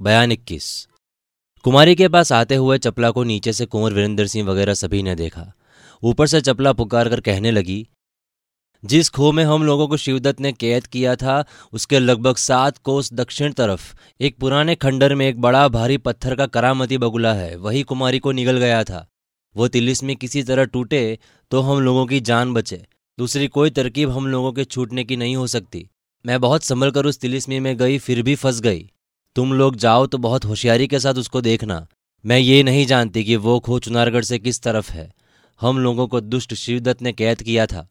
[0.00, 0.66] बयान इक्कीस।
[1.64, 5.14] कुमारी के पास आते हुए चपला को नीचे से कुंवर वीरेंद्र सिंह वगैरह सभी ने
[5.14, 5.52] देखा।
[6.02, 7.86] ऊपर से चपला पुकार कर कहने लगी,
[8.84, 13.12] जिस खो में हम लोगों को शिवदत्त ने कैद किया था, उसके लगभग सात कोस
[13.12, 17.82] दक्षिण तरफ़, एक पुराने खंडर में एक बड़ा भारी पत्थर का करामती बगुला है, वही
[17.82, 19.06] कुमारी को निगल गया था।
[19.56, 21.18] वो तिलिस में किसी तरह टूटे
[21.50, 22.84] तो हम लोगों की जान बचे।
[23.18, 25.88] दूसरी कोई तरकीब हम लोगों के छूटने की नहीं हो सकती।
[26.24, 28.90] मैं बहुत संभल कर उस तिलिस्मी में गई, फिर भी फंस गई।
[29.38, 31.86] तुम लोग जाओ तो बहुत होशियारी के साथ उसको देखना।
[32.26, 35.14] मैं ये नहीं जानती कि वो खो चुनारगढ़ से किस तरफ़ है।
[35.60, 37.88] हम लोगों को दुष्ट शिवदत्त ने कैद किया था।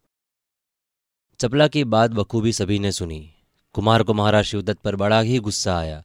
[1.40, 3.34] चपला की बात बखूबी सभी ने सुनी।
[3.74, 6.04] कुमार को महाराज शिवदत्त पर बड़ा ही गुस्सा आया।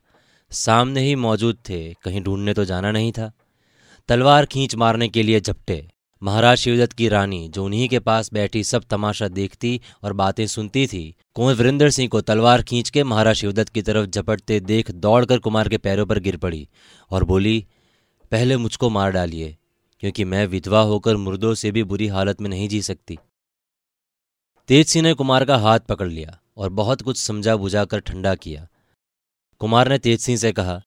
[0.51, 3.33] सामने ही मौजूद थे, कहीं ढूँढने तो जाना नहीं था।
[4.09, 5.91] तलवार खींच मारने के लिए झपटे।
[6.23, 10.87] महाराज शिवदत्त की रानी, जो उन्हीं के पास बैठी सब तमाशा देखती और बातें सुनती
[10.87, 15.39] थी। कुंवर वीरेंद्र सिंह को तलवार खींच के महाराज शिवदत्त की तरफ़ झपटते देख दौड़कर
[15.39, 16.69] कुमार के पैरों पर गिर पड़ी
[17.11, 17.67] और बोली,
[18.33, 19.57] पहले मुझको मार डालिए,
[20.03, 23.19] क्योंकि मैं विधवा होकर मुर्दों से भी बुरी हालत में नहीं जी सकती
[24.69, 28.35] तेज सिंह ने कुमार का हाथ पकड़ लिया और बहुत कुछ समझा बुझा कर ठंडा
[28.35, 28.67] किया।
[29.61, 30.81] कुमार ने तेज सिंह से कहा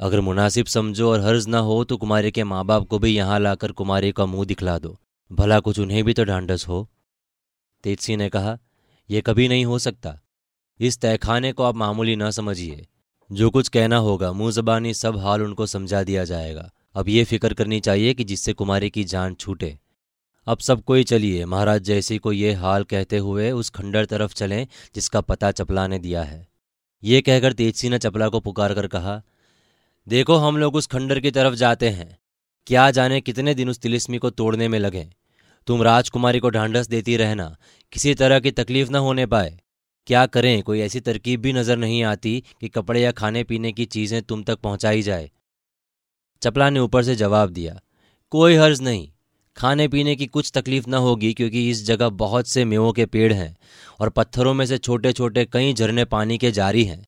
[0.00, 3.40] अगर मुनासिब समझो और हर्ज ना हो तो कुमारी के माँ बाप को भी यहाँ
[3.40, 4.98] लाकर कुमारी का मुँह दिखला दो।
[5.32, 6.88] भला कुछ उन्हें भी तो ढांढस हो।
[7.84, 8.58] तेजसी ने कहा
[9.10, 10.20] यह कभी नहीं हो सकता।
[10.80, 12.86] इस तहखाने को आप मामूली ना समझिए।
[13.32, 17.54] जो कुछ कहना होगा, मुँह जबानी सब हाल उनको समझा दिया जाएगा। अब ये फ़िक्र
[17.54, 19.78] करनी चाहिए कि जिससे कुमारी की जान छूटे।
[20.46, 24.66] अब सब कोई चलिए। महाराज जैसी को ये हाल कहते हुए उस खंडर तरफ़ चलें,
[24.94, 26.48] जिसका पता चपला ने दिया है।
[27.04, 29.22] ये कहकर तेजसी ने चपला को पुकार कर कहा
[30.06, 32.18] देखो हम लोग उस खंडर की तरफ़ जाते हैं।
[32.66, 35.06] क्या जाने कितने दिन उस तिलिस्मी को तोड़ने में लगे।
[35.68, 37.56] तुम राजकुमारी को ढांढस देती रहना,
[37.92, 39.58] किसी तरह की तकलीफ़ न होने पाए।
[40.06, 43.84] क्या करें, कोई ऐसी तरकीब भी नज़र नहीं आती कि कपड़े या खाने पीने की
[43.84, 45.30] चीज़ें तुम तक पहुंचाई जाए।
[46.42, 47.80] चपला ने ऊपर से जवाब दिया,
[48.32, 49.08] कोई हर्ज नहीं।
[49.56, 53.32] खाने पीने की कुछ तकलीफ़ न होगी क्योंकि इस जगह बहुत से मेवों के पेड़
[53.32, 53.56] हैं
[54.00, 57.04] और पत्थरों में से छोटे छोटे कई झरने पानी के जारी हैं।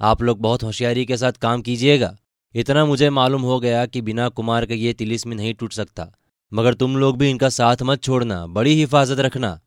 [0.00, 2.16] आप लोग बहुत होशियारी के साथ काम कीजिएगा।
[2.54, 6.08] इतना मुझे मालूम हो गया कि बिना कुमार के ये तिलिस में नहीं टूट सकता।
[6.52, 9.60] मगर तुम लोग भी इनका साथ मत छोड़ना, बड़ी हिफाजत रखना।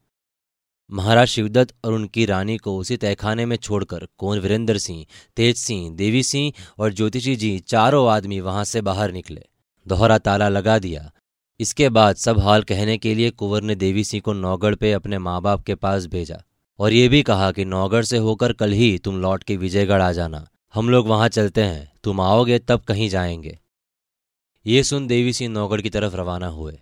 [0.91, 5.96] महाराज शिवदत्त और उनकी रानी को उसी तहखाने में छोड़कर कौन वीरेंद्र सिंह, तेज सिंह,
[5.96, 9.41] देवी सिंह और ज्योतिषी जी चारों आदमी वहाँ से बाहर निकले।
[9.88, 11.12] दोहरा ताला लगा दिया।
[11.59, 15.17] इसके बाद सब हाल कहने के लिए कुंवर ने देवी सिंह को नौगढ़ पे अपने
[15.17, 16.44] माँ बाप के पास भेजा।
[16.79, 20.12] और ये भी कहा कि नौगढ़ से होकर कल ही तुम लौट के विजयगढ़ आ
[20.12, 23.59] जाना। हम लोग वहाँ चलते हैं, तुम आओगे तब कहीं जाएँगे।
[24.65, 26.79] ये सुन देवी सिंह नौगढ़ की तरफ़ रवाना हुए।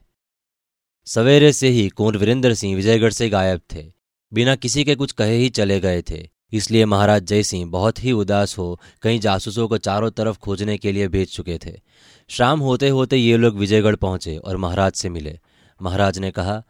[1.06, 3.94] सवेरे से ही कुंवर वीरेंद्र सिंह विजयगढ़ से गायब थे।
[4.34, 8.12] बिना किसी के कुछ कहे ही चले गए थे। इसलिए महाराज जय सिंह बहुत ही
[8.12, 11.82] उदास हो कहीं जासूसों को चारों तरफ़ खोजने के लिए भेज चुके थे।
[12.28, 15.40] शाम होते होते ये लोग विजयगढ़ पहुँचे और महाराज से मिले।
[15.82, 16.64] महाराज ने कहा,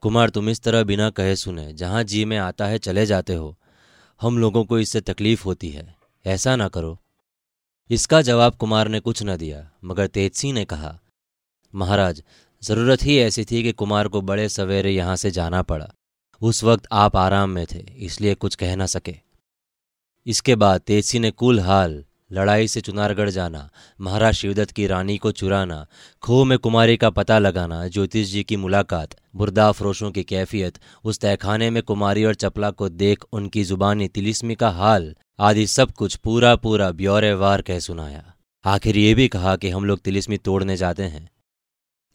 [0.00, 3.58] कुमार, तुम इस तरह बिना कहे सुने जहाँ जी में आता है चले जाते हो।
[4.20, 6.98] हम लोगों को इससे तकलीफ़ होती है। ऐसा ना करो।
[7.90, 10.98] इसका जवाब कुमार ने कुछ न दिया, मगर तेज सिंह ने कहा,
[11.74, 12.22] महाराज,
[12.62, 15.92] ज़रूरत ही ऐसी थी कि कुमार को बड़े सवेरे यहाँ से जाना पड़ा।
[16.42, 19.14] उस वक्त आप आराम में थे, इसलिए कुछ कह ना सके।
[20.26, 25.32] इसके बाद तेजसी ने कुल हाल लड़ाई से चुनारगढ़ जाना, महाराज शिवदत्त की रानी को
[25.32, 25.86] चुराना
[26.22, 31.18] खो में कुमारी का पता लगाना, ज्योतिष जी की मुलाकात, बुरदा फरोशों की कैफियत, उस
[31.18, 36.16] तहखाने में कुमारी और चपला को देख उनकी जुबानी तिलिस्मी का हाल, आदि सब कुछ
[36.16, 38.34] पूरा पूरा ब्यौरेवार कह सुनाया।
[38.64, 41.28] आखिर ये भी कहा कि हम लोग तिलिस्मी तोड़ने जाते हैं।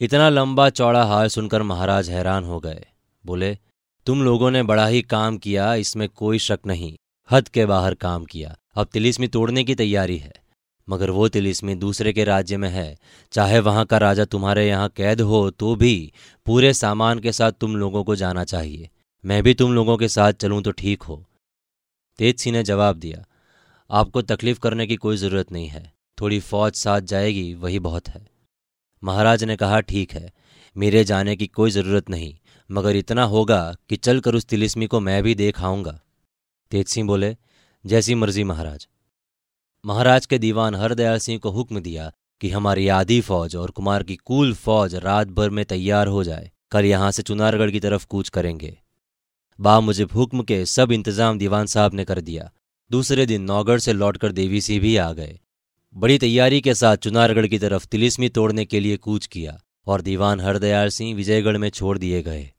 [0.01, 2.85] इतना लंबा चौड़ा हाल सुनकर महाराज हैरान हो गए।
[3.25, 3.57] बोले,
[4.05, 6.95] तुम लोगों ने बड़ा ही काम किया, इसमें कोई शक नहीं।
[7.29, 10.31] हद के बाहर काम किया। अब तिलिस्मी तोड़ने की तैयारी है।
[10.87, 12.97] मगर वो तिलिस्मी दूसरे के राज्य में है।
[13.31, 16.11] चाहे वहाँ का राजा तुम्हारे यहाँ कैद हो तो भी
[16.45, 18.89] पूरे सामान के साथ तुम लोगों को जाना चाहिए।
[19.23, 21.23] मैं भी तुम लोगों के साथ चलूँ तो ठीक हो।
[22.19, 23.23] तेज सिंह ने जवाब दिया,
[23.89, 28.25] आपको तकलीफ़ करने की कोई ज़रूरत नहीं है। थोड़ी फौज साथ जाएगी, वही बहुत है।
[29.03, 30.31] महाराज ने कहा, ठीक है,
[30.75, 32.35] मेरे जाने की कोई ज़रूरत नहीं।
[32.69, 35.99] मगर इतना होगा कि चलकर उस तिलिस्मी को मैं भी देख आऊँगा।
[36.71, 37.35] तेज सिंह बोले,
[37.85, 38.87] जैसी मर्ज़ी महाराज।
[39.83, 42.11] महाराज के दीवान हरदयाल सिंह को हुक्म दिया
[42.41, 46.49] कि हमारी आधी फौज और कुमार की कुल फौज रात भर में तैयार हो जाए।
[46.71, 48.77] कल यहाँ से चुनारगढ़ की तरफ़ कूच करेंगे।
[49.59, 52.49] बा मुझे हुक्म के सब इंतज़ाम दीवान साहब ने कर दिया।
[52.91, 55.39] दूसरे दिन नौगढ़ से लौटकर देवी सिंह भी आ गए।
[55.95, 60.41] बड़ी तैयारी के साथ चुनारगढ़ की तरफ़ तिलिस्मी तोड़ने के लिए कूच किया और दीवान
[60.41, 62.49] हरदयाल सिंह विजयगढ़ में छोड़ दिए गए।